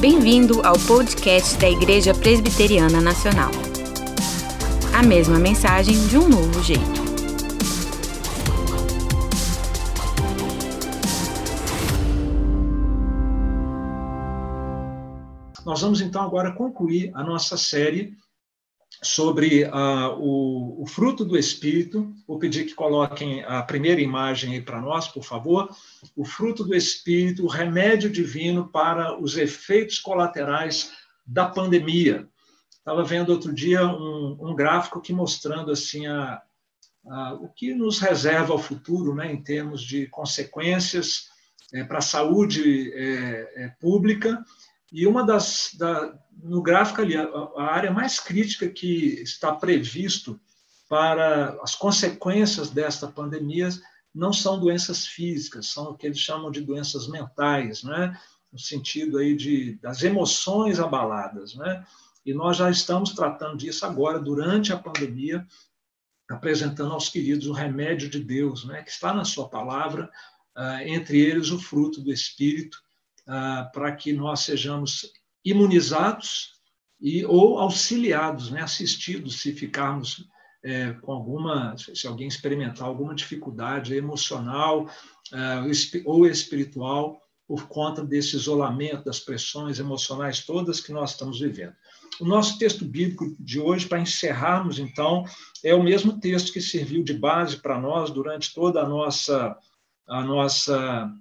[0.00, 3.50] Bem-vindo ao podcast da Igreja Presbiteriana Nacional.
[4.94, 6.80] A mesma mensagem de um novo jeito.
[15.66, 18.16] Nós vamos então agora concluir a nossa série
[19.02, 22.10] sobre uh, o, o, fruto do Espírito.
[22.26, 25.68] Vou pedir que coloquem a primeira imagem aí para nós, por favor.
[26.16, 30.92] O fruto do Espírito, o remédio divino para os efeitos colaterais
[31.26, 32.28] da pandemia.
[32.70, 36.42] Estava vendo outro dia um, um gráfico que mostrando assim a,
[37.06, 41.28] a, o que nos reserva ao futuro, né, em termos de consequências
[41.72, 44.42] é, para a saúde é, é, pública.
[44.90, 50.40] E uma das da, no gráfico ali, a, a área mais crítica que está previsto
[50.88, 53.68] para as consequências desta pandemia
[54.14, 58.18] não são doenças físicas, são o que eles chamam de doenças mentais, né?
[58.52, 61.54] no sentido aí de, das emoções abaladas.
[61.54, 61.84] Né?
[62.26, 65.46] E nós já estamos tratando disso agora, durante a pandemia,
[66.28, 68.82] apresentando aos queridos o remédio de Deus, né?
[68.82, 70.10] que está na sua palavra,
[70.56, 72.78] uh, entre eles o fruto do Espírito,
[73.28, 75.12] uh, para que nós sejamos
[75.44, 76.60] imunizados
[77.00, 80.28] e ou auxiliados, né, assistidos se ficarmos
[80.62, 84.88] é, com alguma, se alguém experimentar alguma dificuldade emocional
[85.32, 91.74] é, ou espiritual por conta desse isolamento, das pressões emocionais todas que nós estamos vivendo.
[92.20, 95.24] O nosso texto bíblico de hoje, para encerrarmos, então,
[95.64, 99.56] é o mesmo texto que serviu de base para nós durante toda a nossa,
[100.06, 101.12] a nossa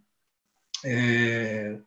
[0.86, 1.80] é,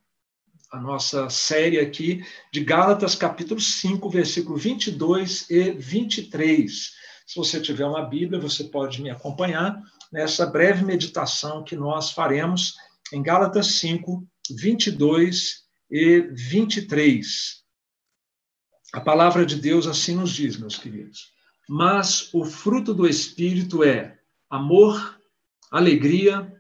[0.73, 7.02] a nossa série aqui de Gálatas, capítulo 5, versículo 22 e 23.
[7.27, 9.81] Se você tiver uma Bíblia, você pode me acompanhar
[10.13, 12.75] nessa breve meditação que nós faremos
[13.13, 17.63] em Gálatas 5, 22 e 23.
[18.93, 21.33] A palavra de Deus assim nos diz, meus queridos.
[21.69, 24.19] Mas o fruto do Espírito é
[24.51, 25.19] amor,
[25.71, 26.53] alegria,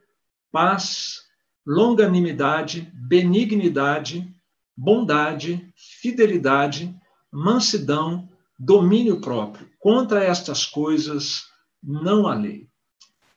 [0.50, 1.23] paz,
[1.67, 4.34] longanimidade, benignidade,
[4.77, 6.94] bondade, fidelidade,
[7.31, 9.69] mansidão, domínio próprio.
[9.79, 11.45] Contra estas coisas
[11.83, 12.69] não há lei.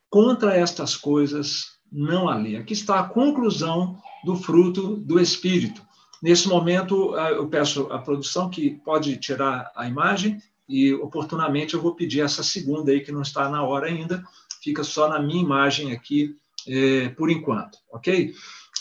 [0.10, 2.58] Contra estas coisas não há lei.
[2.58, 5.86] Aqui está a conclusão do fruto do Espírito.
[6.22, 11.82] Nesse momento, ah, eu peço à produção que pode tirar a imagem e, oportunamente, eu
[11.82, 14.24] vou pedir essa segunda aí, que não está na hora ainda,
[14.64, 16.36] fica só na minha imagem aqui
[16.68, 18.34] é, por enquanto, ok?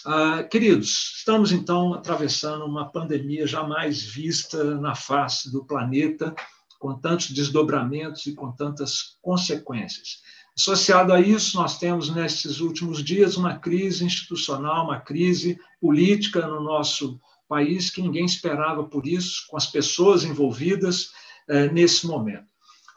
[0.07, 6.35] Ah, queridos, estamos então atravessando uma pandemia jamais vista na face do planeta,
[6.79, 10.19] com tantos desdobramentos e com tantas consequências.
[10.59, 16.63] Associado a isso, nós temos nesses últimos dias uma crise institucional, uma crise política no
[16.63, 21.13] nosso país que ninguém esperava por isso, com as pessoas envolvidas
[21.49, 22.47] eh, nesse momento.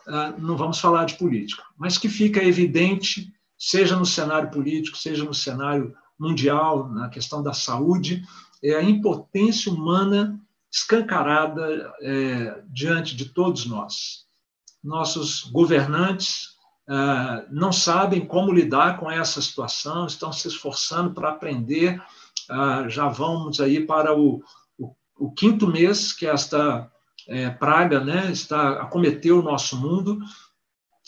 [0.09, 5.23] Ah, não vamos falar de política, mas que fica evidente seja no cenário político, seja
[5.23, 8.23] no cenário mundial, na questão da saúde,
[8.63, 10.39] é a impotência humana
[10.72, 14.25] escancarada é, diante de todos nós.
[14.83, 16.55] Nossos governantes
[16.89, 22.01] é, não sabem como lidar com essa situação, estão se esforçando para aprender.
[22.49, 24.41] É, já vamos aí para o,
[24.78, 26.91] o, o quinto mês que esta
[27.28, 30.19] é, praga né, está acometeu o nosso mundo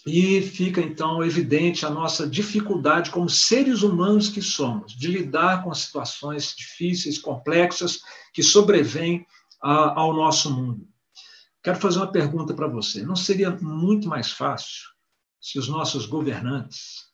[0.05, 5.73] e fica então evidente a nossa dificuldade como seres humanos que somos de lidar com
[5.73, 8.01] situações difíceis, complexas
[8.33, 9.25] que sobrevêm
[9.61, 10.87] ao nosso mundo.
[11.61, 13.03] Quero fazer uma pergunta para você.
[13.03, 14.87] Não seria muito mais fácil
[15.41, 17.09] se os nossos governantes,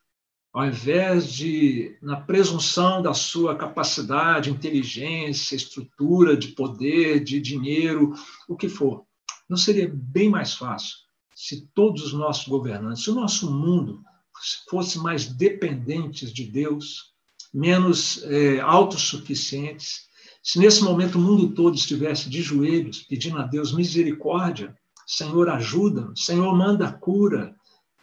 [0.53, 8.13] ao invés de, na presunção da sua capacidade, inteligência, estrutura de poder, de dinheiro,
[8.47, 9.05] o que for,
[9.49, 11.04] não seria bem mais fácil
[11.35, 14.01] se todos os nossos governantes, se o nosso mundo
[14.69, 17.13] fosse mais dependentes de Deus,
[17.53, 20.05] menos é, autossuficientes,
[20.41, 24.75] se nesse momento o mundo todo estivesse de joelhos pedindo a Deus misericórdia,
[25.05, 27.53] Senhor ajuda, Senhor manda cura,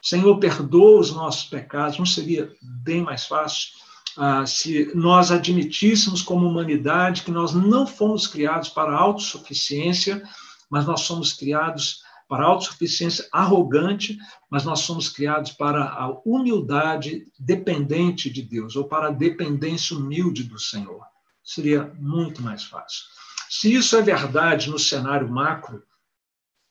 [0.02, 3.70] Senhor perdoa os nossos pecados, não seria bem mais fácil?
[4.16, 10.22] Ah, se nós admitíssemos como humanidade que nós não fomos criados para autossuficiência,
[10.68, 12.02] mas nós somos criados
[12.32, 14.16] para a autossuficiência arrogante,
[14.48, 20.44] mas nós somos criados para a humildade dependente de Deus, ou para a dependência humilde
[20.44, 21.02] do Senhor.
[21.44, 23.02] Seria muito mais fácil.
[23.50, 25.82] Se isso é verdade no cenário macro,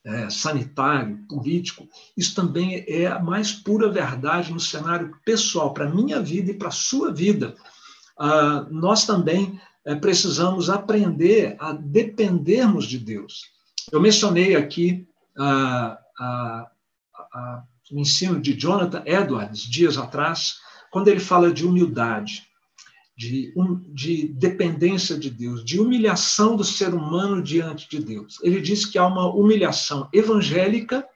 [0.04, 1.88] é, sanitário, político,
[2.18, 6.56] isso também é a mais pura verdade no cenário pessoal, para a minha vida e
[6.56, 7.54] para a sua vida.
[8.18, 13.44] Ah, nós também é, precisamos aprender a dependermos de Deus.
[13.92, 16.72] Eu mencionei aqui ah, ah,
[17.34, 20.60] ah, o ensino de Jonathan Edwards, dias atrás,
[20.92, 22.48] quando ele fala de humildade,
[23.16, 28.40] de, um, de dependência de Deus, de humilhação do ser humano diante de Deus.
[28.42, 31.08] Ele diz que há uma humilhação evangélica,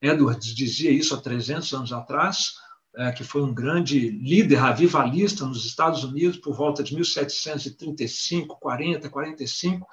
[0.00, 2.54] Edwards dizia isso há 300 anos atrás,
[2.96, 9.08] é, que foi um grande líder avivalista nos Estados Unidos por volta de 1735, 40,
[9.08, 9.86] 45.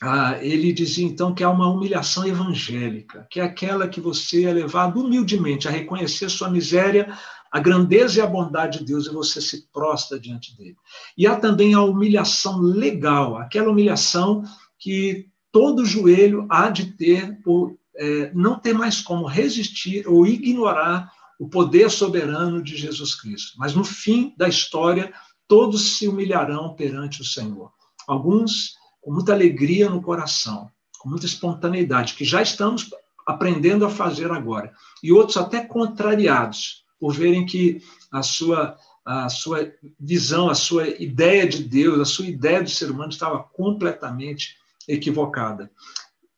[0.00, 4.52] Ah, ele dizia então que há uma humilhação evangélica, que é aquela que você é
[4.52, 7.16] levado humildemente a reconhecer sua miséria,
[7.50, 10.76] a grandeza e a bondade de Deus e você se prostra diante dele.
[11.16, 14.42] E há também a humilhação legal, aquela humilhação
[14.78, 21.12] que todo joelho há de ter por é, não ter mais como resistir ou ignorar
[21.38, 23.52] o poder soberano de Jesus Cristo.
[23.58, 25.12] Mas no fim da história,
[25.46, 27.70] todos se humilharão perante o Senhor.
[28.08, 32.88] Alguns com muita alegria no coração, com muita espontaneidade, que já estamos
[33.26, 34.72] aprendendo a fazer agora.
[35.02, 41.46] E outros até contrariados, por verem que a sua, a sua visão, a sua ideia
[41.46, 44.56] de Deus, a sua ideia do ser humano estava completamente
[44.88, 45.70] equivocada.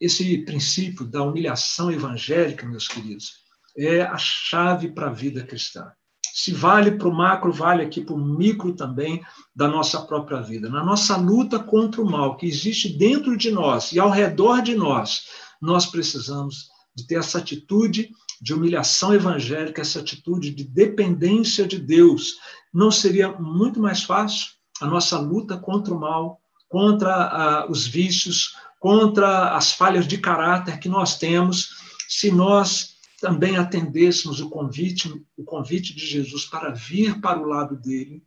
[0.00, 3.44] Esse princípio da humilhação evangélica, meus queridos,
[3.76, 5.92] é a chave para a vida cristã.
[6.32, 9.22] Se vale para o macro, vale aqui para o micro também
[9.54, 10.68] da nossa própria vida.
[10.68, 14.74] Na nossa luta contra o mal que existe dentro de nós e ao redor de
[14.74, 15.24] nós,
[15.60, 18.10] nós precisamos de ter essa atitude
[18.40, 22.34] de humilhação evangélica, essa atitude de dependência de Deus.
[22.72, 24.48] Não seria muito mais fácil
[24.80, 30.78] a nossa luta contra o mal, contra uh, os vícios, contra as falhas de caráter
[30.78, 31.70] que nós temos,
[32.08, 32.93] se nós
[33.24, 38.22] também atendêssemos o convite, o convite de Jesus para vir para o lado dele,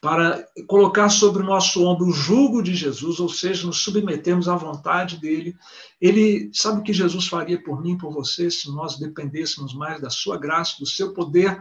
[0.00, 4.54] para colocar sobre o nosso ombro o jugo de Jesus, ou seja, nos submetemos à
[4.54, 5.56] vontade dele.
[6.00, 10.08] Ele sabe o que Jesus faria por mim, por você, se nós dependêssemos mais da
[10.08, 11.60] sua graça, do seu poder.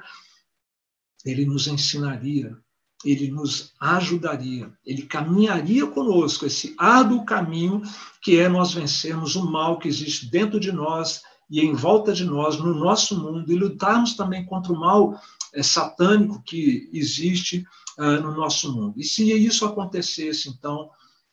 [1.26, 2.56] Ele nos ensinaria,
[3.04, 7.82] ele nos ajudaria, ele caminharia conosco esse árduo caminho
[8.22, 12.26] que é nós vencermos o mal que existe dentro de nós e em volta de
[12.26, 15.20] nós, no nosso mundo, e lutarmos também contra o mal
[15.54, 17.66] é, satânico que existe
[17.98, 18.94] uh, no nosso mundo.
[18.98, 20.90] E se isso acontecesse, então,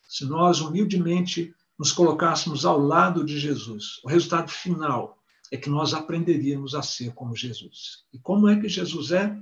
[0.07, 5.17] se nós humildemente nos colocássemos ao lado de Jesus, o resultado final
[5.51, 8.05] é que nós aprenderíamos a ser como Jesus.
[8.13, 9.37] E como é que Jesus é?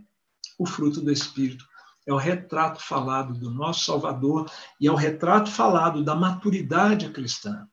[0.57, 1.65] O fruto do Espírito.
[2.05, 7.65] É o retrato falado do nosso Salvador e é o retrato falado da maturidade cristã.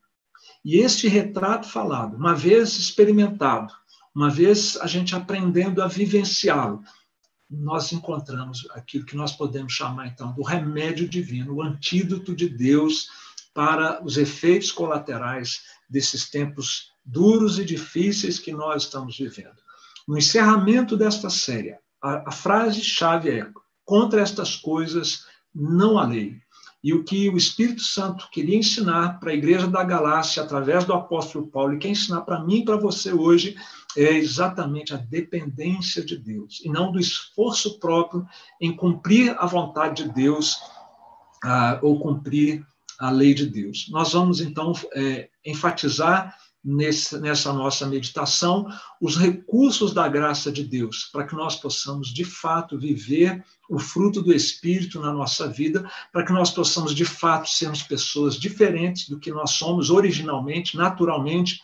[0.64, 3.72] E este retrato falado, uma vez experimentado,
[4.14, 6.82] uma vez a gente aprendendo a vivenciá-lo,
[7.50, 13.08] nós encontramos aquilo que nós podemos chamar então do remédio divino, o antídoto de Deus
[13.52, 19.56] para os efeitos colaterais desses tempos duros e difíceis que nós estamos vivendo.
[20.06, 23.50] No encerramento desta série, a, a frase-chave é:
[23.84, 26.40] contra estas coisas não há lei.
[26.82, 30.94] E o que o Espírito Santo queria ensinar para a igreja da Galácia, através do
[30.94, 33.54] apóstolo Paulo, e quer ensinar para mim e para você hoje,
[33.96, 38.26] é exatamente a dependência de Deus, e não do esforço próprio
[38.60, 40.56] em cumprir a vontade de Deus
[41.44, 42.64] ah, ou cumprir
[42.99, 43.88] a lei de Deus.
[43.90, 48.67] Nós vamos, então, é, enfatizar nesse, nessa nossa meditação
[49.00, 54.21] os recursos da graça de Deus, para que nós possamos, de fato, viver o fruto
[54.21, 59.19] do Espírito na nossa vida, para que nós possamos, de fato, sermos pessoas diferentes do
[59.19, 61.61] que nós somos originalmente, naturalmente,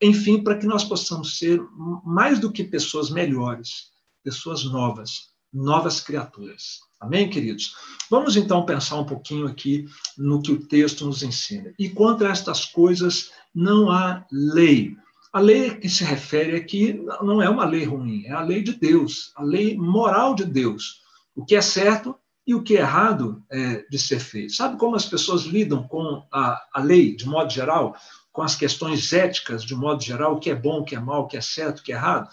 [0.00, 1.60] enfim, para que nós possamos ser
[2.04, 3.90] mais do que pessoas melhores,
[4.24, 6.80] pessoas novas, novas criaturas.
[7.00, 7.74] Amém, queridos?
[8.10, 9.86] Vamos então pensar um pouquinho aqui
[10.18, 11.72] no que o texto nos ensina.
[11.78, 14.94] E contra estas coisas não há lei.
[15.32, 18.74] A lei que se refere aqui não é uma lei ruim, é a lei de
[18.74, 21.00] Deus, a lei moral de Deus.
[21.34, 22.14] O que é certo
[22.46, 24.52] e o que é errado é, de ser feito.
[24.52, 27.96] Sabe como as pessoas lidam com a, a lei, de modo geral,
[28.30, 31.22] com as questões éticas, de modo geral, o que é bom, o que é mal,
[31.22, 32.28] o que é certo, o que é errado?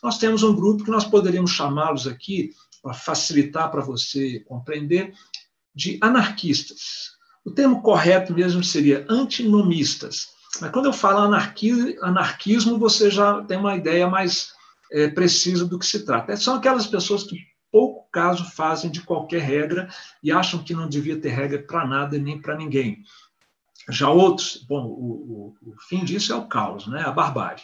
[0.00, 2.50] Nós temos um grupo que nós poderíamos chamá-los aqui,
[2.82, 5.14] para facilitar para você compreender,
[5.74, 7.12] de anarquistas.
[7.44, 10.28] O termo correto mesmo seria antinomistas.
[10.60, 11.34] Mas quando eu falo
[12.02, 14.52] anarquismo, você já tem uma ideia mais
[14.92, 16.36] é, precisa do que se trata.
[16.36, 17.36] São aquelas pessoas que
[17.70, 19.88] pouco caso fazem de qualquer regra
[20.22, 23.02] e acham que não devia ter regra para nada nem para ninguém.
[23.88, 27.02] Já outros, bom, o, o, o, fim disso é o caos, né?
[27.02, 27.62] a barbárie.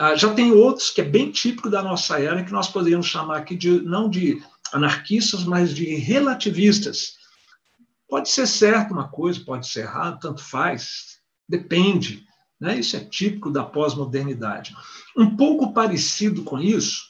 [0.00, 3.36] Ah, já tem outros que é bem típico da nossa era, que nós poderíamos chamar
[3.36, 4.42] aqui de não de
[4.72, 7.16] anarquistas, mas de relativistas.
[8.08, 12.24] Pode ser certo uma coisa, pode ser errado, tanto faz, depende.
[12.58, 12.78] Né?
[12.78, 14.74] Isso é típico da pós-modernidade.
[15.14, 17.02] Um pouco parecido com isso,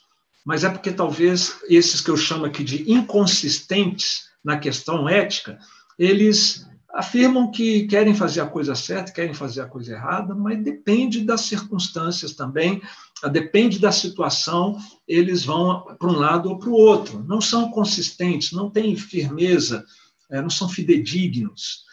[0.45, 5.61] mas é porque talvez esses que eu chamo aqui de inconsistentes na questão ética,
[5.97, 11.25] eles afirmam que querem fazer a coisa certa, querem fazer a coisa errada, mas depende
[11.25, 12.83] das circunstâncias também,
[13.31, 17.23] depende da situação, eles vão para um lado ou para o outro.
[17.25, 19.85] Não são consistentes, não têm firmeza,
[20.31, 21.85] é, não são fidedignos.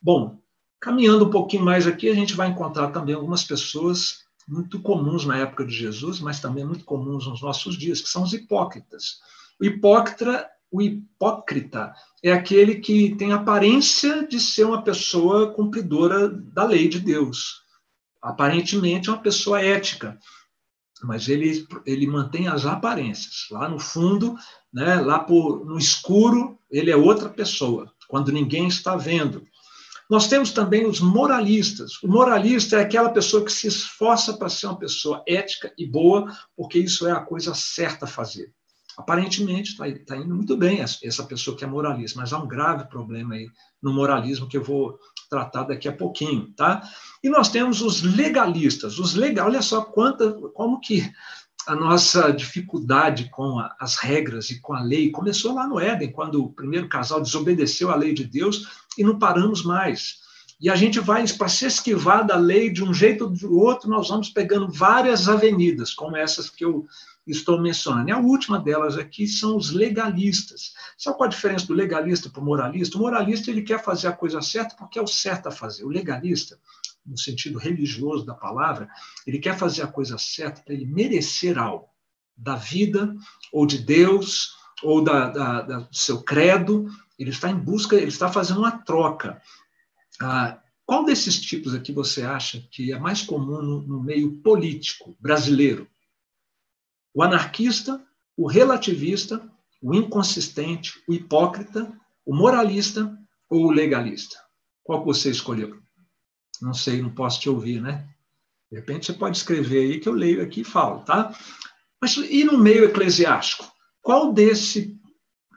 [0.00, 0.38] Bom,
[0.80, 5.38] caminhando um pouquinho mais aqui, a gente vai encontrar também algumas pessoas muito comuns na
[5.38, 9.18] época de Jesus, mas também muito comuns nos nossos dias, que são os hipócritas.
[9.60, 11.92] O hipócrita o hipócrita
[12.22, 17.62] é aquele que tem aparência de ser uma pessoa cumpridora da lei de Deus.
[18.20, 20.18] Aparentemente é uma pessoa ética,
[21.02, 23.46] mas ele, ele mantém as aparências.
[23.50, 24.34] Lá no fundo,
[24.72, 29.44] né, lá por, no escuro, ele é outra pessoa, quando ninguém está vendo.
[30.08, 32.00] Nós temos também os moralistas.
[32.02, 36.32] O moralista é aquela pessoa que se esforça para ser uma pessoa ética e boa,
[36.56, 38.52] porque isso é a coisa certa a fazer.
[38.96, 42.88] Aparentemente está tá indo muito bem essa pessoa que é moralista, mas há um grave
[42.88, 43.48] problema aí
[43.82, 44.98] no moralismo que eu vou
[45.28, 46.82] tratar daqui a pouquinho, tá?
[47.22, 48.98] E nós temos os legalistas.
[48.98, 51.12] Os legal, olha só quanta, como que
[51.66, 56.12] a nossa dificuldade com a, as regras e com a lei começou lá no Éden,
[56.12, 60.25] quando o primeiro casal desobedeceu à lei de Deus e não paramos mais.
[60.58, 63.90] E a gente vai, para se esquivar da lei de um jeito ou do outro,
[63.90, 66.86] nós vamos pegando várias avenidas, como essas que eu
[67.26, 68.08] estou mencionando.
[68.08, 70.72] E a última delas aqui são os legalistas.
[70.96, 72.96] Sabe qual a diferença do legalista para o moralista?
[72.96, 75.84] O moralista ele quer fazer a coisa certa porque é o certo a fazer.
[75.84, 76.58] O legalista,
[77.04, 78.88] no sentido religioso da palavra,
[79.26, 81.88] ele quer fazer a coisa certa para ele merecer algo
[82.36, 83.14] da vida,
[83.52, 86.86] ou de Deus, ou da, da, da, do seu credo.
[87.18, 89.40] Ele está em busca, ele está fazendo uma troca.
[90.20, 95.16] Ah, qual desses tipos aqui você acha que é mais comum no, no meio político
[95.20, 95.88] brasileiro?
[97.16, 98.04] o anarquista,
[98.36, 99.40] o relativista,
[99.80, 101.90] o inconsistente, o hipócrita,
[102.26, 103.18] o moralista
[103.48, 104.36] ou o legalista?
[104.84, 105.80] Qual você escolheu?
[106.60, 108.06] Não sei, não posso te ouvir, né?
[108.70, 111.34] De repente você pode escrever aí que eu leio aqui e falo, tá?
[112.02, 113.64] Mas e no meio eclesiástico?
[114.02, 114.95] Qual desse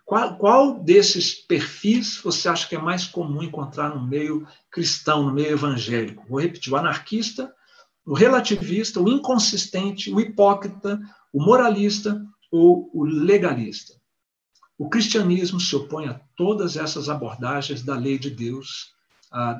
[0.10, 5.32] qual, qual desses perfis você acha que é mais comum encontrar no meio cristão, no
[5.32, 6.26] meio evangélico?
[6.28, 7.54] Vou repetir: o anarquista,
[8.04, 11.00] o relativista, o inconsistente, o hipócrita,
[11.32, 13.94] o moralista ou o legalista.
[14.80, 18.96] O cristianismo se opõe a todas essas abordagens da lei de Deus,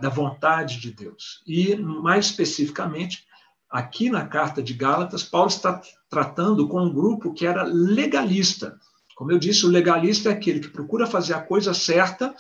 [0.02, 1.44] da vontade de Deus.
[1.46, 3.24] E, mais especificamente,
[3.70, 5.80] aqui na carta de Gálatas, Paulo está
[6.10, 8.80] tratando com um grupo que era legalista.
[9.20, 12.34] Como eu disse, o legalista é aquele que procura fazer a coisa certa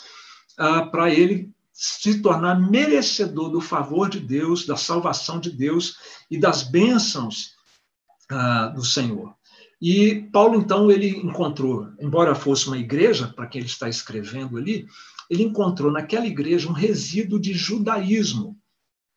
[0.94, 5.98] para ele se tornar merecedor do favor de Deus, da salvação de Deus
[6.32, 7.50] e das bênçãos
[8.32, 9.36] ah, do Senhor.
[9.82, 14.88] E Paulo, então, ele encontrou, embora fosse uma igreja, para quem ele está escrevendo ali,
[15.30, 18.58] ele encontrou naquela igreja um resíduo de judaísmo.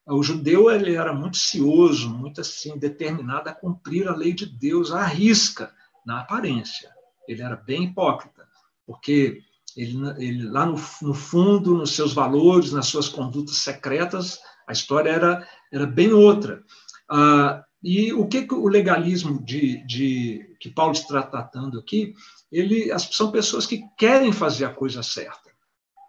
[0.05, 4.91] O judeu ele era muito cioso, muito assim, determinado a cumprir a lei de Deus
[4.91, 5.73] à risca,
[6.05, 6.91] na aparência.
[7.29, 8.47] Ele era bem hipócrita,
[8.87, 9.41] porque
[9.77, 15.11] ele, ele lá no, no fundo, nos seus valores, nas suas condutas secretas, a história
[15.11, 16.63] era, era bem outra.
[17.11, 22.15] Ah, e o que, que o legalismo de, de, que Paulo está tratando aqui,
[22.51, 25.51] ele, as, são pessoas que querem fazer a coisa certa,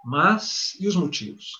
[0.05, 1.51] mas e os motivos?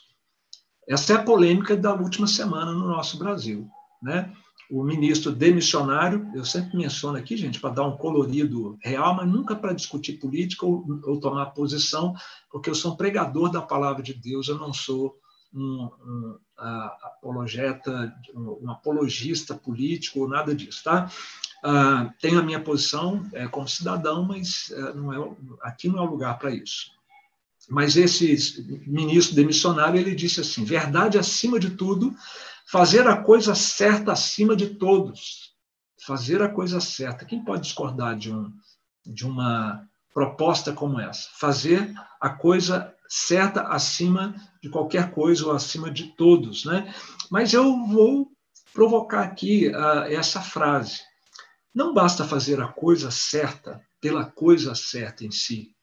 [0.88, 3.68] Essa é a polêmica da última semana no nosso Brasil.
[4.02, 4.34] Né?
[4.74, 9.56] O ministro demissionário, eu sempre menciono aqui, gente, para dar um colorido real, mas nunca
[9.56, 12.16] para discutir política ou, ou tomar posição,
[12.50, 15.16] porque eu sou um pregador da palavra de Deus, eu não sou
[15.54, 16.40] um, um
[17.04, 21.08] apologeta, um apologista político ou nada disso, tá?
[21.64, 26.02] Uh, tenho a minha posição é, como cidadão, mas é, não é, aqui não é
[26.02, 26.92] o lugar para isso.
[27.70, 32.14] Mas esse ministro demissionário ele disse assim: verdade acima de tudo,
[32.74, 35.54] fazer a coisa certa acima de todos.
[36.08, 37.24] Fazer a coisa certa.
[37.24, 38.52] Quem pode discordar de, um,
[39.06, 41.30] de uma proposta como essa?
[41.36, 46.92] Fazer a coisa certa acima de qualquer coisa ou acima de todos, né?
[47.30, 48.32] Mas eu vou
[48.74, 51.00] provocar aqui uh, essa frase.
[51.76, 55.76] Não basta fazer a coisa certa pela coisa certa em si,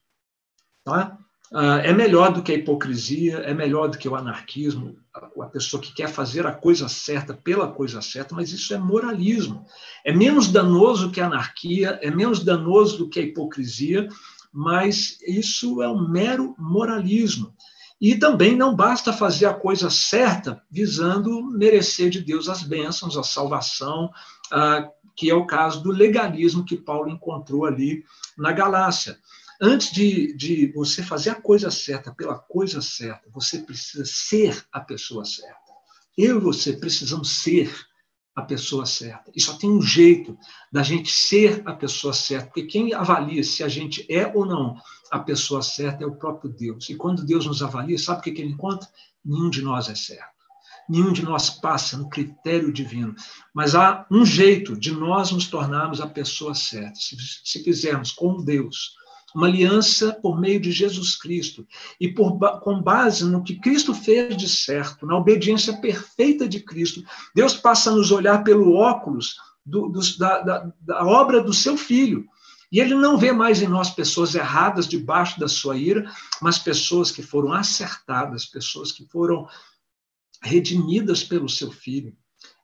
[0.83, 1.17] tá?
[1.53, 5.81] Uh, é melhor do que a hipocrisia, é melhor do que o anarquismo, a, pessoa
[5.81, 9.65] que quer fazer a coisa certa pela coisa certa, mas isso é moralismo.
[10.05, 14.07] É menos danoso que a anarquia, é menos danoso do que a hipocrisia,
[14.53, 17.53] mas isso é um mero moralismo.
[17.99, 23.23] E também não basta fazer a coisa certa visando merecer de Deus as bênçãos, a
[23.23, 24.09] salvação,
[24.51, 28.03] ah, que é o caso do legalismo que Paulo encontrou ali
[28.37, 29.19] na Galácia.
[29.63, 34.79] Antes de, de você fazer a coisa certa pela coisa certa, você precisa ser a
[34.79, 35.59] pessoa certa.
[36.17, 37.71] Eu e você precisamos ser
[38.35, 39.31] a pessoa certa.
[39.35, 40.35] E só tem um jeito
[40.71, 44.81] da gente ser a pessoa certa, porque quem avalia se a gente é ou não
[45.11, 46.89] a pessoa certa é o próprio Deus.
[46.89, 48.89] E quando Deus nos avalia, sabe o que ele encontra?
[49.23, 50.41] Nenhum de nós é certo.
[50.89, 53.13] Nenhum de nós passa no critério divino.
[53.53, 56.95] Mas há um jeito de nós nos tornarmos a pessoa certa.
[56.95, 58.99] Se, se fizermos com Deus
[59.35, 61.65] uma aliança por meio de Jesus Cristo
[61.99, 67.03] e por, com base no que Cristo fez de certo, na obediência perfeita de Cristo,
[67.33, 71.77] Deus passa a nos olhar pelo óculos do, do, da, da, da obra do seu
[71.77, 72.25] Filho.
[72.71, 76.09] E ele não vê mais em nós pessoas erradas debaixo da sua ira,
[76.41, 79.45] mas pessoas que foram acertadas, pessoas que foram
[80.41, 82.15] redimidas pelo seu filho,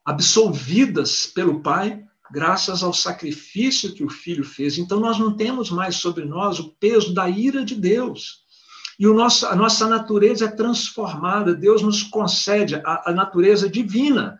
[0.04, 4.78] absolvidas pelo Pai graças ao sacrifício que o Filho fez.
[4.78, 8.46] Então, nós não temos mais sobre nós o peso da ira de Deus.
[8.98, 14.38] E o nosso, a nossa natureza é transformada, Deus nos concede a, a natureza divina.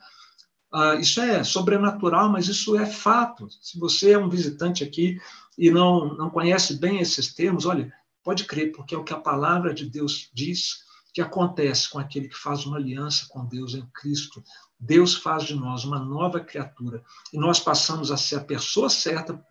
[0.73, 3.49] Ah, isso é sobrenatural, mas isso é fato.
[3.63, 5.19] Se você é um visitante aqui
[5.57, 7.93] e não, não conhece bem esses termos, olha,
[8.23, 12.29] pode crer, porque é o que a palavra de Deus diz que acontece com aquele
[12.29, 14.43] que faz uma aliança com Deus em Cristo.
[14.79, 19.43] Deus faz de nós uma nova criatura e nós passamos a ser a pessoa certa,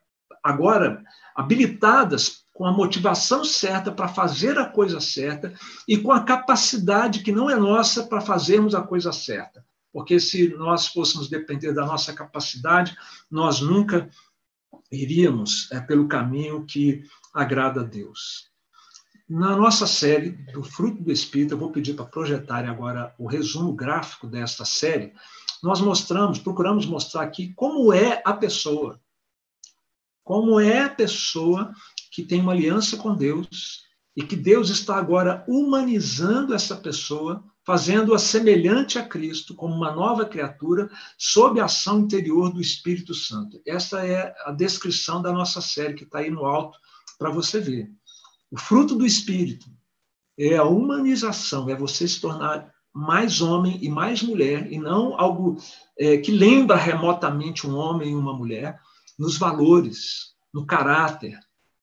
[0.44, 1.04] agora
[1.36, 5.54] habilitadas com a motivação certa para fazer a coisa certa
[5.88, 9.64] e com a capacidade que não é nossa para fazermos a coisa certa.
[9.94, 12.96] Porque se nós fôssemos depender da nossa capacidade,
[13.30, 14.10] nós nunca
[14.92, 18.50] iríamos é, pelo caminho que agrada a Deus.
[19.30, 23.74] Na nossa série do Fruto do Espírito, eu vou pedir para projetarem agora o resumo
[23.74, 25.12] gráfico desta série.
[25.62, 29.02] Nós mostramos, procuramos mostrar aqui como é a pessoa.
[30.24, 31.74] Como é a pessoa
[32.10, 33.82] que tem uma aliança com Deus
[34.16, 40.26] e que Deus está agora humanizando essa pessoa, fazendo-a semelhante a Cristo, como uma nova
[40.26, 43.62] criatura, sob a ação interior do Espírito Santo.
[43.68, 46.80] Essa é a descrição da nossa série, que está aí no alto
[47.20, 47.92] para você ver.
[48.52, 49.68] O fruto do Espírito
[50.38, 55.58] é a humanização, é você se tornar mais homem e mais mulher, e não algo
[55.98, 58.80] é, que lembra remotamente um homem e uma mulher,
[59.18, 61.40] nos valores, no caráter,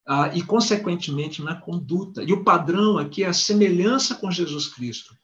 [0.06, 2.22] ah, e, consequentemente, na conduta.
[2.22, 5.16] E o padrão aqui é a semelhança com Jesus Cristo.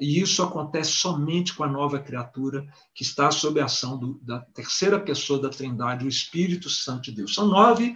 [0.00, 4.40] E isso acontece somente com a nova criatura que está sob a ação do, da
[4.40, 7.34] terceira pessoa da Trindade, o Espírito Santo de Deus.
[7.34, 7.94] São nove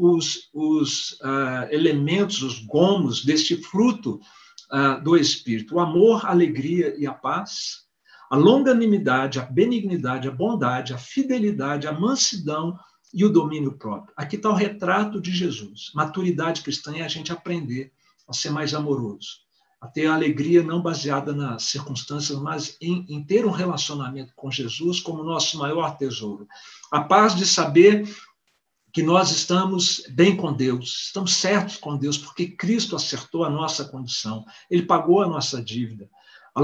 [0.00, 4.18] os, os uh, elementos, os gomos deste fruto
[4.72, 7.84] uh, do Espírito: o amor, a alegria e a paz,
[8.30, 12.78] a longanimidade, a benignidade, a bondade, a fidelidade, a mansidão
[13.12, 14.14] e o domínio próprio.
[14.16, 15.90] Aqui está o retrato de Jesus.
[15.94, 17.92] Maturidade cristã é a gente aprender
[18.26, 19.40] a ser mais amoroso,
[19.80, 24.50] a ter a alegria não baseada nas circunstâncias, mas em, em ter um relacionamento com
[24.50, 26.46] Jesus como nosso maior tesouro.
[26.90, 28.08] A paz de saber
[28.92, 33.84] que nós estamos bem com Deus, estamos certos com Deus, porque Cristo acertou a nossa
[33.84, 36.08] condição, Ele pagou a nossa dívida.
[36.54, 36.60] A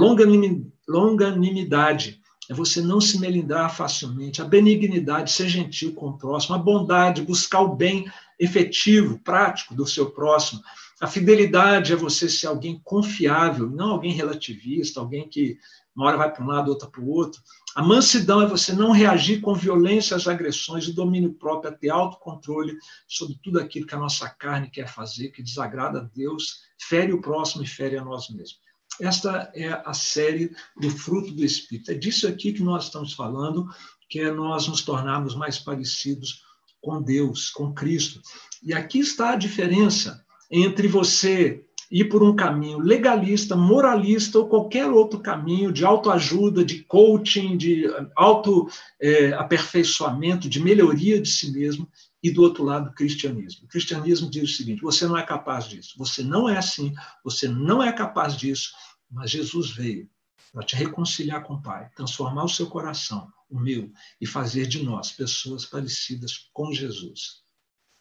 [0.89, 6.59] longanimidade é você não se melindrar facilmente, a benignidade, ser gentil com o próximo, a
[6.59, 10.61] bondade, buscar o bem efetivo, prático do seu próximo.
[11.01, 15.59] A fidelidade é você ser alguém confiável, não alguém relativista, alguém que
[15.95, 17.41] uma hora vai para um lado, outra para o outro.
[17.77, 21.91] A mansidão é você não reagir com violência às agressões, o domínio próprio, é ter
[21.91, 22.75] autocontrole
[23.07, 27.21] sobre tudo aquilo que a nossa carne quer fazer, que desagrada a Deus, fere o
[27.21, 28.61] próximo e fere a nós mesmos.
[28.99, 31.91] Esta é a série do fruto do Espírito.
[31.91, 33.69] É disso aqui que nós estamos falando,
[34.09, 36.45] que é nós nos tornarmos mais parecidos
[36.81, 38.23] com Deus, com Cristo.
[38.63, 44.87] E aqui está a diferença entre você ir por um caminho legalista, moralista ou qualquer
[44.87, 51.89] outro caminho de autoajuda, de coaching, de auto-aperfeiçoamento, é, de melhoria de si mesmo,
[52.23, 53.65] e do outro lado, o cristianismo.
[53.65, 57.47] O cristianismo diz o seguinte: você não é capaz disso, você não é assim, você
[57.49, 58.73] não é capaz disso,
[59.11, 60.09] mas Jesus veio
[60.53, 64.83] para te reconciliar com o Pai, transformar o seu coração, o meu, e fazer de
[64.83, 67.46] nós pessoas parecidas com Jesus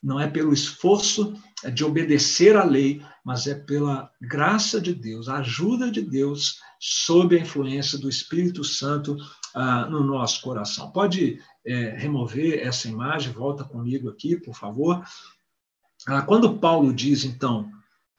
[0.06, 1.34] não é pelo esforço
[1.74, 7.36] de obedecer à lei, mas é pela graça de Deus, a ajuda de Deus, sob
[7.36, 9.18] a influência do Espírito Santo
[9.56, 10.92] ah, no nosso coração.
[10.92, 15.04] Pode é, remover essa imagem, volta comigo aqui, por favor.
[16.08, 17.68] Ah, quando Paulo diz, então,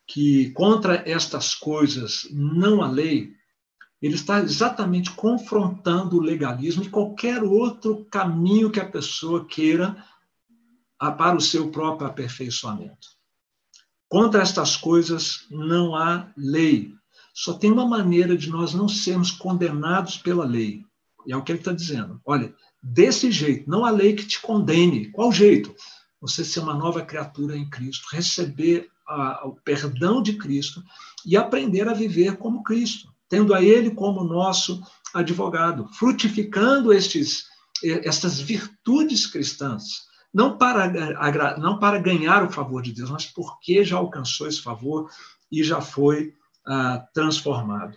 [0.09, 3.33] que contra estas coisas não há lei,
[4.03, 9.97] ele está exatamente confrontando o legalismo e qualquer outro caminho que a pessoa queira
[10.99, 13.09] para o seu próprio aperfeiçoamento.
[14.09, 16.95] Contra estas coisas não há lei.
[17.35, 20.85] Só tem uma maneira de nós não sermos condenados pela lei.
[21.27, 22.21] E é o que ele está dizendo.
[22.25, 25.11] Olha, desse jeito, não há lei que te condene.
[25.11, 25.75] Qual jeito?
[26.21, 30.83] Você ser uma nova criatura em Cristo, receber a, o perdão de Cristo
[31.25, 34.81] e aprender a viver como Cristo, tendo a Ele como nosso
[35.13, 37.47] advogado, frutificando estes,
[37.83, 40.07] estas virtudes cristãs,
[40.37, 45.09] não para, não para ganhar o favor de Deus, mas porque já alcançou esse favor
[45.51, 46.35] e já foi
[46.67, 47.97] ah, transformado.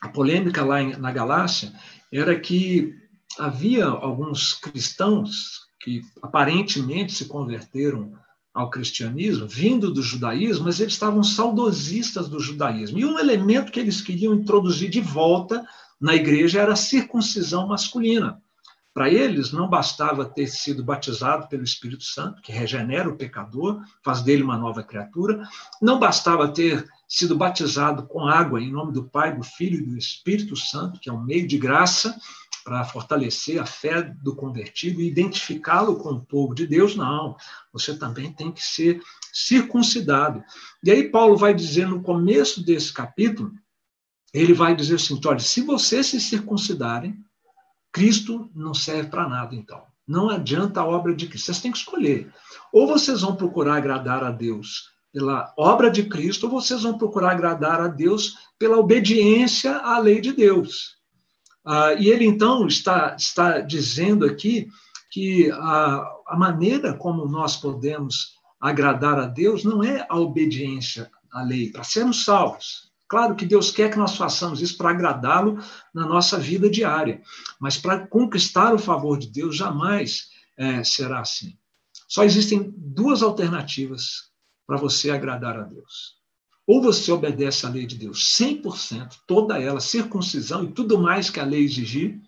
[0.00, 1.72] A polêmica lá em, na Galácia
[2.12, 2.92] era que
[3.38, 8.12] havia alguns cristãos que aparentemente se converteram
[8.52, 12.98] ao cristianismo, vindo do judaísmo, mas eles estavam saudosistas do judaísmo.
[12.98, 15.64] E um elemento que eles queriam introduzir de volta
[16.00, 18.42] na igreja era a circuncisão masculina.
[18.94, 24.22] Para eles, não bastava ter sido batizado pelo Espírito Santo, que regenera o pecador, faz
[24.22, 25.42] dele uma nova criatura,
[25.82, 29.98] não bastava ter sido batizado com água em nome do Pai, do Filho e do
[29.98, 32.16] Espírito Santo, que é um meio de graça,
[32.64, 37.36] para fortalecer a fé do convertido e identificá-lo com o povo de Deus, não.
[37.72, 39.02] Você também tem que ser
[39.32, 40.42] circuncidado.
[40.82, 43.52] E aí Paulo vai dizer no começo desse capítulo,
[44.32, 47.22] ele vai dizer assim, olha, se vocês se circuncidarem,
[47.94, 49.80] Cristo não serve para nada, então.
[50.06, 51.46] Não adianta a obra de Cristo.
[51.46, 52.28] Vocês têm que escolher.
[52.72, 57.30] Ou vocês vão procurar agradar a Deus pela obra de Cristo, ou vocês vão procurar
[57.30, 60.96] agradar a Deus pela obediência à lei de Deus.
[61.64, 64.66] Ah, e ele, então, está, está dizendo aqui
[65.08, 71.44] que a, a maneira como nós podemos agradar a Deus não é a obediência à
[71.44, 72.92] lei, para sermos salvos.
[73.14, 75.62] Claro que Deus quer que nós façamos isso para agradá-lo
[75.94, 77.22] na nossa vida diária,
[77.60, 81.56] mas para conquistar o favor de Deus jamais é, será assim.
[82.08, 84.32] Só existem duas alternativas
[84.66, 86.16] para você agradar a Deus.
[86.66, 91.38] Ou você obedece à lei de Deus 100%, toda ela, circuncisão e tudo mais que
[91.38, 92.20] a lei exigir,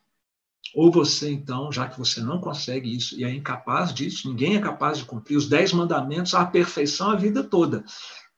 [0.73, 4.61] ou você, então, já que você não consegue isso e é incapaz disso, ninguém é
[4.61, 7.85] capaz de cumprir os dez mandamentos à perfeição a vida toda.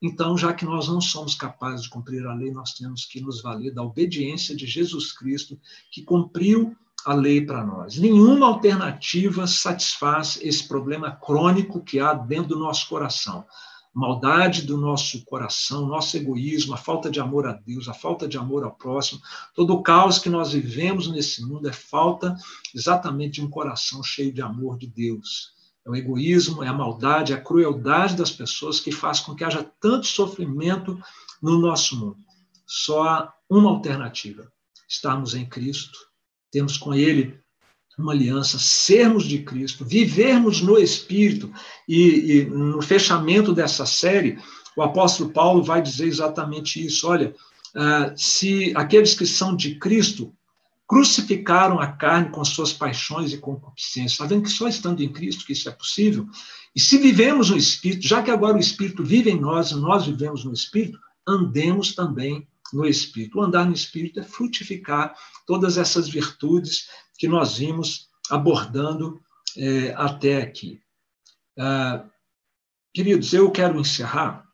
[0.00, 3.42] Então, já que nós não somos capazes de cumprir a lei, nós temos que nos
[3.42, 5.58] valer da obediência de Jesus Cristo,
[5.90, 7.98] que cumpriu a lei para nós.
[7.98, 13.44] Nenhuma alternativa satisfaz esse problema crônico que há dentro do nosso coração
[13.98, 18.38] maldade do nosso coração, nosso egoísmo, a falta de amor a Deus, a falta de
[18.38, 19.20] amor ao próximo,
[19.54, 22.37] todo o caos que nós vivemos nesse mundo é falta
[22.72, 25.52] exatamente de um coração cheio de amor de Deus.
[25.88, 29.42] É o egoísmo, é a maldade, é a crueldade das pessoas que faz com que
[29.42, 31.01] haja tanto sofrimento
[31.42, 32.18] no nosso mundo.
[32.66, 34.53] Só há uma alternativa:
[34.87, 35.98] estarmos em Cristo,
[36.53, 37.40] temos com Ele
[37.98, 41.53] uma aliança, sermos de Cristo, vivermos no Espírito.
[41.88, 44.38] E, e, no fechamento dessa série,
[44.77, 47.09] o apóstolo Paulo vai dizer exatamente isso.
[47.09, 47.35] Olha,
[47.74, 50.33] uh, se aqueles que são de Cristo
[50.88, 55.44] crucificaram a carne com suas paixões e concupiscências, está vendo que só estando em Cristo
[55.44, 56.27] que isso é possível?
[56.74, 60.07] E se vivemos no Espírito, já que agora o Espírito vive em nós e nós
[60.07, 63.38] vivemos no Espírito, andemos também no Espírito.
[63.38, 65.14] O andar no Espírito é frutificar
[65.46, 69.20] todas essas virtudes que nós vimos abordando
[69.59, 70.81] é, até aqui.
[71.59, 72.05] Ah,
[72.94, 74.48] queridos, eu quero encerrar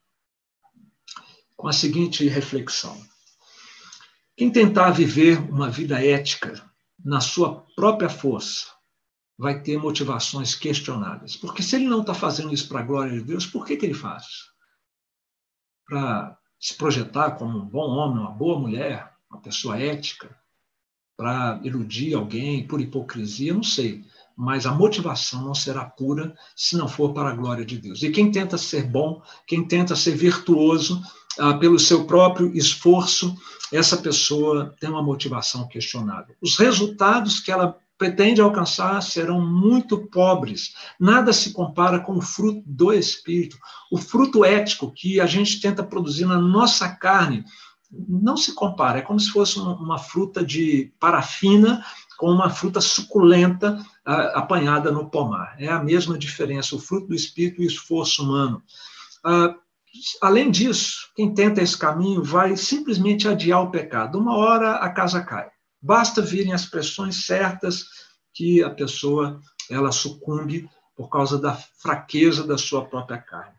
[1.56, 3.00] com a seguinte reflexão.
[4.36, 6.60] Quem tentar viver uma vida ética
[7.04, 8.66] na sua própria força
[9.38, 11.36] vai ter motivações questionáveis.
[11.36, 13.86] Porque se ele não está fazendo isso para a glória de Deus, por que, que
[13.86, 14.24] ele faz?
[15.86, 20.36] Para se projetar como um bom homem, uma boa mulher, uma pessoa ética,
[21.16, 24.04] para iludir alguém, por hipocrisia, não sei.
[24.36, 28.02] Mas a motivação não será pura se não for para a glória de Deus.
[28.02, 31.00] E quem tenta ser bom, quem tenta ser virtuoso
[31.38, 33.34] ah, pelo seu próprio esforço,
[33.72, 36.34] essa pessoa tem uma motivação questionável.
[36.40, 40.74] Os resultados que ela pretende alcançar serão muito pobres.
[40.98, 43.56] Nada se compara com o fruto do Espírito,
[43.90, 47.44] o fruto ético que a gente tenta produzir na nossa carne
[48.08, 51.84] não se compara, é como se fosse uma fruta de parafina
[52.16, 55.54] com uma fruta suculenta uh, apanhada no pomar.
[55.58, 58.62] É a mesma diferença, o fruto do espírito e o esforço humano.
[59.24, 59.54] Uh,
[60.20, 64.18] além disso, quem tenta esse caminho vai simplesmente adiar o pecado.
[64.18, 65.48] Uma hora a casa cai.
[65.80, 67.84] Basta virem as pressões certas
[68.32, 73.54] que a pessoa ela sucumbe por causa da fraqueza da sua própria carne.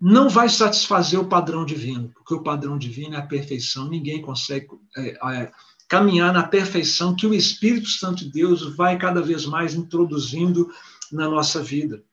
[0.00, 3.88] não vai satisfazer o padrão divino, porque o padrão divino é a perfeição.
[3.88, 5.52] Ninguém consegue é, é,
[5.88, 10.68] caminhar na perfeição que o Espírito Santo de Deus vai cada vez mais introduzindo
[11.10, 12.04] na nossa vida.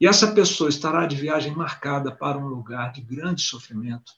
[0.00, 4.12] E essa pessoa estará de viagem marcada para um lugar de grande sofrimento,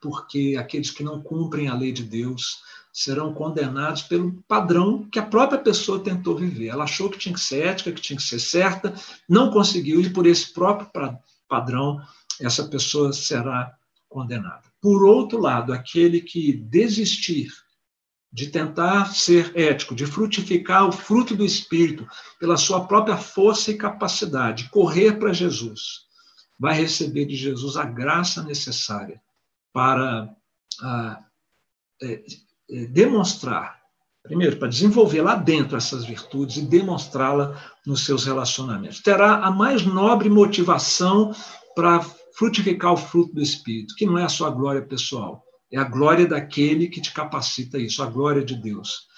[0.00, 5.26] porque aqueles que não cumprem a lei de Deus serão condenados pelo padrão que a
[5.26, 6.68] própria pessoa tentou viver.
[6.68, 8.94] Ela achou que tinha que ser ética, que tinha que ser certa,
[9.28, 10.88] não conseguiu, e por esse próprio
[11.48, 12.00] padrão,
[12.40, 13.74] essa pessoa será
[14.08, 14.62] condenada.
[14.80, 17.50] Por outro lado, aquele que desistir
[18.34, 22.04] de tentar ser ético, de frutificar o fruto do Espírito
[22.40, 26.00] pela sua própria força e capacidade, correr para Jesus,
[26.58, 29.22] vai receber de Jesus a graça necessária
[29.72, 30.28] para
[30.82, 31.24] ah,
[32.02, 32.24] é,
[32.70, 33.80] é, demonstrar,
[34.24, 39.00] primeiro, para desenvolver lá dentro essas virtudes e demonstrá-la nos seus relacionamentos.
[39.00, 41.32] Terá a mais nobre motivação
[41.76, 42.00] para
[42.36, 45.43] frutificar o fruto do Espírito, que não é a sua glória pessoal,
[45.74, 49.08] é a glória daquele que te capacita isso, a glória de Deus.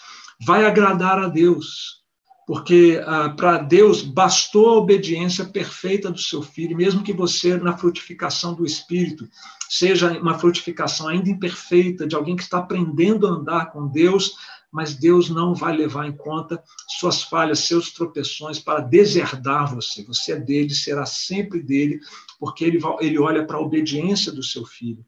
[0.44, 2.02] Vai agradar a Deus,
[2.46, 7.76] porque ah, para Deus bastou a obediência perfeita do seu filho, mesmo que você, na
[7.76, 9.28] frutificação do Espírito,
[9.68, 14.32] seja uma frutificação ainda imperfeita, de alguém que está aprendendo a andar com Deus,
[14.72, 16.62] mas Deus não vai levar em conta
[16.98, 20.04] suas falhas, seus tropeções para deserdar você.
[20.04, 22.00] Você é dele, será sempre dele,
[22.38, 25.05] porque ele, ele olha para a obediência do seu filho.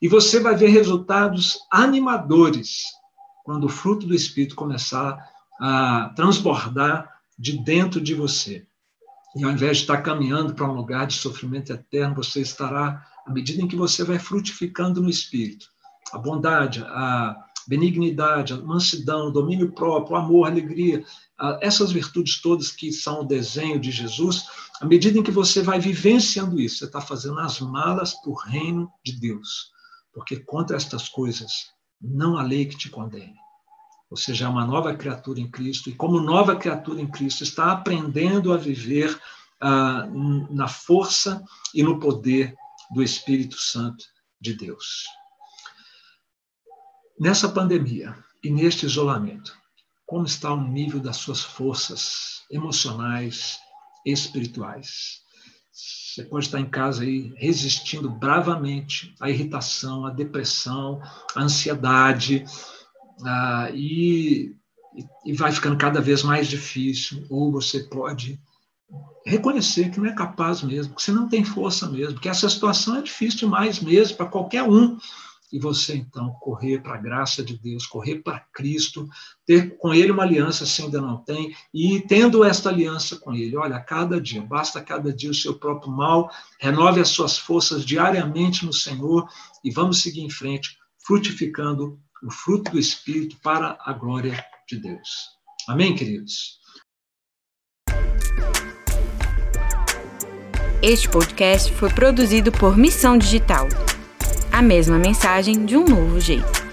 [0.00, 2.82] E você vai ver resultados animadores
[3.44, 5.18] quando o fruto do Espírito começar
[5.60, 8.66] a transbordar de dentro de você.
[9.34, 13.32] E ao invés de estar caminhando para um lugar de sofrimento eterno, você estará, à
[13.32, 15.66] medida em que você vai frutificando no Espírito,
[16.12, 21.04] a bondade, a benignidade, a mansidão, o domínio próprio, o amor, a alegria,
[21.60, 24.44] essas virtudes todas que são o desenho de Jesus,
[24.82, 28.34] à medida em que você vai vivenciando isso, você está fazendo as malas para o
[28.34, 29.70] reino de Deus.
[30.12, 33.42] Porque contra estas coisas não há lei que te condene
[34.12, 37.72] ou seja, é uma nova criatura em Cristo, e como nova criatura em Cristo, está
[37.72, 39.18] aprendendo a viver
[39.58, 40.06] ah,
[40.50, 41.42] na força
[41.74, 42.54] e no poder
[42.90, 44.04] do Espírito Santo
[44.38, 45.06] de Deus.
[47.18, 48.14] Nessa pandemia
[48.44, 49.56] e neste isolamento,
[50.04, 53.60] como está o nível das suas forças emocionais,
[54.04, 55.22] espirituais?
[55.72, 61.00] Você pode estar em casa aí resistindo bravamente à irritação, à depressão,
[61.34, 62.44] à ansiedade,
[63.24, 64.54] ah, e,
[65.24, 68.38] e vai ficando cada vez mais difícil, ou você pode
[69.24, 72.96] reconhecer que não é capaz mesmo, que você não tem força mesmo, que essa situação
[72.96, 74.98] é difícil demais mesmo para qualquer um.
[75.52, 79.06] E você então correr para a graça de Deus, correr para Cristo,
[79.44, 83.56] ter com Ele uma aliança se ainda não tem, e tendo esta aliança com Ele,
[83.56, 88.64] olha, cada dia, basta cada dia o seu próprio mal, renove as suas forças diariamente
[88.64, 89.28] no Senhor
[89.62, 95.08] e vamos seguir em frente, frutificando o fruto do Espírito para a glória de Deus.
[95.68, 96.60] Amém, queridos?
[100.82, 103.68] Este podcast foi produzido por Missão Digital.
[104.52, 106.71] A mesma mensagem de um novo jeito.